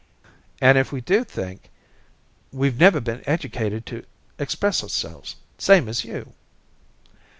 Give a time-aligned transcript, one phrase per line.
[0.59, 1.69] "And if we do think
[2.51, 4.03] we've never been educated to
[4.39, 6.33] express ourselves, same as you!"